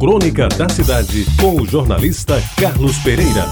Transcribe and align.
Crônica 0.00 0.48
da 0.48 0.66
Cidade, 0.66 1.26
com 1.38 1.60
o 1.60 1.66
jornalista 1.66 2.42
Carlos 2.58 2.96
Pereira. 3.00 3.44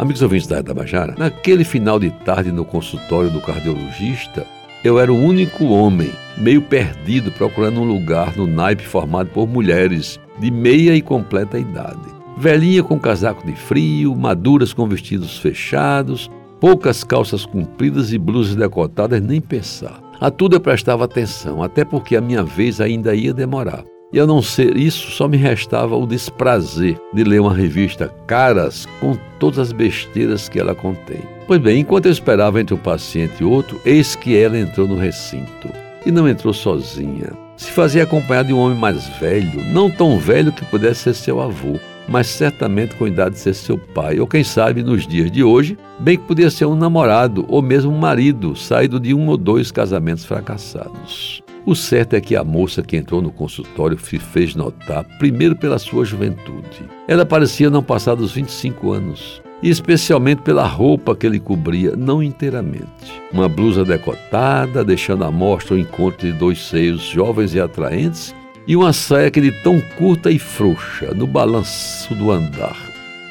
Amigos 0.00 0.20
ouvintes 0.20 0.48
da 0.48 0.60
Tabajara, 0.60 1.14
naquele 1.16 1.62
final 1.62 2.00
de 2.00 2.10
tarde 2.10 2.50
no 2.50 2.64
consultório 2.64 3.30
do 3.30 3.40
cardiologista, 3.40 4.44
eu 4.82 4.98
era 4.98 5.12
o 5.12 5.16
único 5.16 5.66
homem, 5.66 6.10
meio 6.36 6.60
perdido, 6.60 7.30
procurando 7.30 7.80
um 7.80 7.84
lugar 7.84 8.36
no 8.36 8.48
naipe 8.48 8.84
formado 8.84 9.28
por 9.28 9.46
mulheres 9.46 10.18
de 10.40 10.50
meia 10.50 10.96
e 10.96 11.00
completa 11.00 11.56
idade. 11.56 12.10
Velhinha 12.36 12.82
com 12.82 12.98
casaco 12.98 13.46
de 13.46 13.54
frio, 13.54 14.16
maduras 14.16 14.72
com 14.72 14.88
vestidos 14.88 15.38
fechados, 15.38 16.28
poucas 16.58 17.04
calças 17.04 17.46
compridas 17.46 18.12
e 18.12 18.18
blusas 18.18 18.56
decotadas, 18.56 19.22
nem 19.22 19.40
pensar. 19.40 20.01
A 20.22 20.30
tudo 20.30 20.54
eu 20.54 20.60
prestava 20.60 21.04
atenção, 21.04 21.64
até 21.64 21.84
porque 21.84 22.14
a 22.14 22.20
minha 22.20 22.44
vez 22.44 22.80
ainda 22.80 23.12
ia 23.12 23.34
demorar. 23.34 23.82
E 24.12 24.20
a 24.20 24.26
não 24.26 24.40
ser 24.40 24.76
isso, 24.76 25.10
só 25.10 25.26
me 25.26 25.36
restava 25.36 25.96
o 25.96 26.06
desprazer 26.06 26.96
de 27.12 27.24
ler 27.24 27.40
uma 27.40 27.52
revista 27.52 28.06
Caras 28.24 28.86
com 29.00 29.18
todas 29.40 29.58
as 29.58 29.72
besteiras 29.72 30.48
que 30.48 30.60
ela 30.60 30.76
contém. 30.76 31.18
Pois 31.44 31.60
bem, 31.60 31.80
enquanto 31.80 32.06
eu 32.06 32.12
esperava 32.12 32.60
entre 32.60 32.72
um 32.72 32.78
paciente 32.78 33.40
e 33.40 33.44
outro, 33.44 33.80
eis 33.84 34.14
que 34.14 34.36
ela 34.36 34.56
entrou 34.56 34.86
no 34.86 34.94
recinto. 34.96 35.68
E 36.06 36.12
não 36.12 36.28
entrou 36.28 36.54
sozinha. 36.54 37.32
Se 37.56 37.72
fazia 37.72 38.04
acompanhada 38.04 38.46
de 38.46 38.54
um 38.54 38.60
homem 38.60 38.78
mais 38.78 39.08
velho, 39.18 39.60
não 39.72 39.90
tão 39.90 40.20
velho 40.20 40.52
que 40.52 40.64
pudesse 40.66 41.00
ser 41.00 41.14
seu 41.14 41.40
avô, 41.40 41.80
mas 42.08 42.26
certamente 42.26 42.96
com 42.96 43.06
idade 43.06 43.34
de 43.34 43.40
ser 43.40 43.54
seu 43.54 43.78
pai, 43.78 44.20
ou 44.20 44.26
quem 44.26 44.44
sabe 44.44 44.82
nos 44.82 45.06
dias 45.06 45.30
de 45.30 45.42
hoje, 45.42 45.78
bem 45.98 46.16
que 46.16 46.24
podia 46.24 46.50
ser 46.50 46.66
um 46.66 46.74
namorado 46.74 47.44
ou 47.48 47.62
mesmo 47.62 47.92
um 47.92 47.98
marido 47.98 48.56
saído 48.56 48.98
de 48.98 49.14
um 49.14 49.28
ou 49.28 49.36
dois 49.36 49.70
casamentos 49.70 50.24
fracassados. 50.24 51.42
O 51.64 51.76
certo 51.76 52.14
é 52.14 52.20
que 52.20 52.34
a 52.34 52.42
moça 52.42 52.82
que 52.82 52.96
entrou 52.96 53.22
no 53.22 53.30
consultório 53.30 53.96
se 53.96 54.18
fez 54.18 54.54
notar 54.56 55.04
primeiro 55.18 55.54
pela 55.54 55.78
sua 55.78 56.04
juventude. 56.04 56.84
Ela 57.06 57.24
parecia 57.24 57.70
não 57.70 57.84
passar 57.84 58.16
dos 58.16 58.32
25 58.32 58.90
anos, 58.90 59.40
e 59.62 59.70
especialmente 59.70 60.42
pela 60.42 60.66
roupa 60.66 61.14
que 61.14 61.24
ele 61.24 61.38
cobria, 61.38 61.94
não 61.94 62.20
inteiramente. 62.20 63.22
Uma 63.32 63.48
blusa 63.48 63.84
decotada, 63.84 64.84
deixando 64.84 65.24
à 65.24 65.30
mostra 65.30 65.76
o 65.76 65.78
encontro 65.78 66.26
de 66.26 66.32
dois 66.32 66.60
seios 66.66 67.02
jovens 67.02 67.54
e 67.54 67.60
atraentes, 67.60 68.34
e 68.66 68.76
uma 68.76 68.92
saia 68.92 69.30
que 69.30 69.40
de 69.40 69.52
tão 69.62 69.80
curta 69.96 70.30
e 70.30 70.38
frouxa, 70.38 71.12
no 71.14 71.26
balanço 71.26 72.14
do 72.14 72.30
andar, 72.30 72.76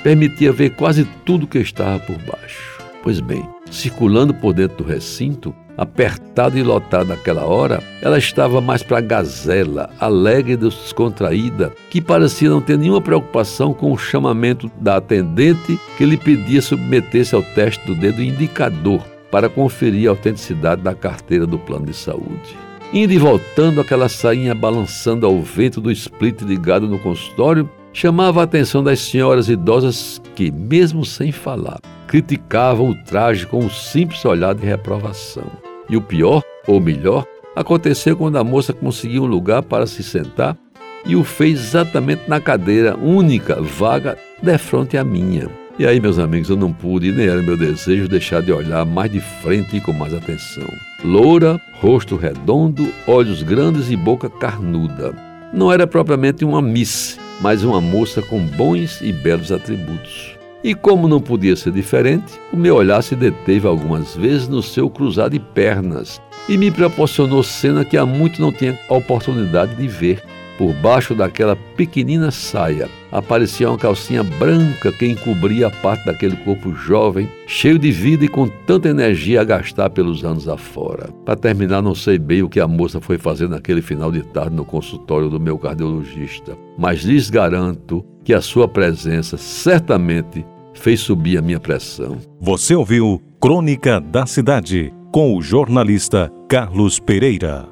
permitia 0.03 0.51
ver 0.51 0.71
quase 0.71 1.05
tudo 1.25 1.47
que 1.47 1.59
estava 1.59 1.99
por 1.99 2.17
baixo. 2.17 2.79
Pois 3.03 3.19
bem, 3.19 3.47
circulando 3.69 4.33
por 4.33 4.53
dentro 4.53 4.77
do 4.77 4.83
recinto, 4.83 5.55
apertada 5.77 6.59
e 6.59 6.63
lotada 6.63 7.05
naquela 7.05 7.45
hora, 7.45 7.81
ela 8.01 8.17
estava 8.17 8.61
mais 8.61 8.83
para 8.83 9.01
gazela, 9.01 9.89
alegre 9.99 10.53
e 10.53 10.57
descontraída, 10.57 11.73
que 11.89 12.01
parecia 12.01 12.49
não 12.49 12.61
ter 12.61 12.77
nenhuma 12.77 13.01
preocupação 13.01 13.73
com 13.73 13.91
o 13.91 13.97
chamamento 13.97 14.69
da 14.79 14.97
atendente 14.97 15.79
que 15.97 16.05
lhe 16.05 16.17
pedia 16.17 16.61
submeter-se 16.61 17.33
ao 17.33 17.41
teste 17.41 17.85
do 17.87 17.95
dedo 17.95 18.21
indicador 18.21 19.01
para 19.31 19.49
conferir 19.49 20.07
a 20.07 20.11
autenticidade 20.11 20.81
da 20.81 20.93
carteira 20.93 21.47
do 21.47 21.57
plano 21.57 21.85
de 21.85 21.93
saúde. 21.93 22.70
Indo 22.93 23.13
e 23.13 23.17
voltando, 23.17 23.79
aquela 23.79 24.09
sainha 24.09 24.53
balançando 24.53 25.25
ao 25.25 25.41
vento 25.41 25.79
do 25.79 25.89
split 25.89 26.41
ligado 26.41 26.89
no 26.89 26.99
consultório, 26.99 27.69
chamava 27.93 28.41
a 28.41 28.43
atenção 28.43 28.83
das 28.83 28.99
senhoras 28.99 29.47
idosas 29.47 30.21
que, 30.35 30.51
mesmo 30.51 31.05
sem 31.05 31.31
falar, 31.31 31.79
criticavam 32.05 32.89
o 32.89 32.95
traje 33.05 33.47
com 33.47 33.59
um 33.59 33.69
simples 33.69 34.25
olhar 34.25 34.53
de 34.53 34.65
reprovação. 34.65 35.45
E 35.89 35.95
o 35.95 36.01
pior, 36.01 36.43
ou 36.67 36.81
melhor, 36.81 37.25
aconteceu 37.55 38.17
quando 38.17 38.37
a 38.37 38.43
moça 38.43 38.73
conseguiu 38.73 39.23
um 39.23 39.27
lugar 39.27 39.63
para 39.63 39.87
se 39.87 40.03
sentar 40.03 40.57
e 41.05 41.15
o 41.15 41.23
fez 41.23 41.59
exatamente 41.59 42.23
na 42.27 42.41
cadeira 42.41 42.97
única, 42.97 43.61
vaga, 43.61 44.17
de 44.43 44.57
frente 44.57 44.97
à 44.97 45.03
minha. 45.05 45.49
E 45.81 45.87
aí, 45.87 45.99
meus 45.99 46.19
amigos, 46.19 46.47
eu 46.47 46.55
não 46.55 46.71
pude, 46.71 47.11
nem 47.11 47.25
era 47.25 47.41
meu 47.41 47.57
desejo, 47.57 48.07
deixar 48.07 48.43
de 48.43 48.53
olhar 48.53 48.85
mais 48.85 49.11
de 49.11 49.19
frente 49.19 49.77
e 49.77 49.81
com 49.81 49.91
mais 49.91 50.13
atenção. 50.13 50.67
Loura, 51.03 51.59
rosto 51.79 52.15
redondo, 52.15 52.87
olhos 53.07 53.41
grandes 53.41 53.89
e 53.89 53.95
boca 53.95 54.29
carnuda. 54.29 55.11
Não 55.51 55.73
era 55.73 55.87
propriamente 55.87 56.45
uma 56.45 56.61
miss, 56.61 57.17
mas 57.41 57.63
uma 57.63 57.81
moça 57.81 58.21
com 58.21 58.45
bons 58.45 59.01
e 59.01 59.11
belos 59.11 59.51
atributos. 59.51 60.37
E 60.63 60.75
como 60.75 61.07
não 61.07 61.19
podia 61.19 61.55
ser 61.55 61.71
diferente, 61.71 62.31
o 62.53 62.57
meu 62.57 62.75
olhar 62.75 63.01
se 63.01 63.15
deteve 63.15 63.65
algumas 63.65 64.15
vezes 64.15 64.47
no 64.47 64.61
seu 64.61 64.87
cruzado 64.87 65.31
de 65.31 65.39
pernas 65.39 66.21
e 66.47 66.57
me 66.57 66.69
proporcionou 66.69 67.41
cena 67.41 67.83
que 67.83 67.97
há 67.97 68.05
muito 68.05 68.39
não 68.39 68.51
tinha 68.51 68.77
oportunidade 68.87 69.73
de 69.73 69.87
ver. 69.87 70.21
Por 70.61 70.75
baixo 70.75 71.15
daquela 71.15 71.55
pequenina 71.55 72.29
saia 72.29 72.87
aparecia 73.11 73.67
uma 73.67 73.79
calcinha 73.79 74.21
branca 74.21 74.91
que 74.91 75.07
encobria 75.07 75.71
parte 75.71 76.05
daquele 76.05 76.35
corpo 76.35 76.71
jovem, 76.75 77.27
cheio 77.47 77.79
de 77.79 77.89
vida 77.89 78.25
e 78.25 78.27
com 78.27 78.47
tanta 78.47 78.87
energia 78.87 79.41
a 79.41 79.43
gastar 79.43 79.89
pelos 79.89 80.23
anos 80.23 80.47
afora. 80.47 81.09
Para 81.25 81.35
terminar, 81.35 81.81
não 81.81 81.95
sei 81.95 82.19
bem 82.19 82.43
o 82.43 82.47
que 82.47 82.59
a 82.59 82.67
moça 82.67 83.01
foi 83.01 83.17
fazer 83.17 83.49
naquele 83.49 83.81
final 83.81 84.11
de 84.11 84.21
tarde 84.21 84.55
no 84.55 84.63
consultório 84.63 85.31
do 85.31 85.39
meu 85.39 85.57
cardiologista, 85.57 86.55
mas 86.77 86.99
lhes 87.01 87.31
garanto 87.31 88.05
que 88.23 88.31
a 88.31 88.39
sua 88.39 88.67
presença 88.67 89.37
certamente 89.37 90.45
fez 90.75 90.99
subir 90.99 91.39
a 91.39 91.41
minha 91.41 91.59
pressão. 91.59 92.19
Você 92.39 92.75
ouviu 92.75 93.19
Crônica 93.41 93.99
da 93.99 94.27
Cidade 94.27 94.93
com 95.11 95.35
o 95.35 95.41
jornalista 95.41 96.31
Carlos 96.47 96.99
Pereira. 96.99 97.70